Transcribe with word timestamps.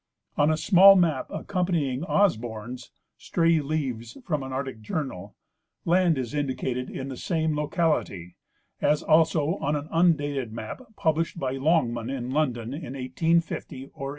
On 0.35 0.49
a 0.49 0.57
small 0.57 0.95
map 0.95 1.29
ac 1.29 1.43
companying 1.45 2.03
Osborn's" 2.05 2.89
Stray 3.27 3.59
Leaves 3.59 4.17
from 4.25 4.41
an 4.41 4.51
Arctic 4.51 4.81
Journal," 4.81 5.35
land 5.85 6.17
is 6.17 6.33
indicated 6.33 6.89
in 6.89 7.09
the 7.09 7.15
same 7.15 7.55
locality, 7.55 8.35
as 8.81 9.03
also 9.03 9.57
on 9.57 9.75
an 9.75 9.87
undated 9.91 10.51
map 10.51 10.81
published 10.97 11.37
by 11.37 11.51
Longman 11.51 12.09
in 12.09 12.31
London 12.31 12.73
in 12.73 12.95
1850 12.95 12.95
or 12.99 14.07
1851. 14.07 14.09